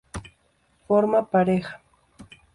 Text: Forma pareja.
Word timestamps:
Forma 0.87 1.29
pareja. 1.29 1.79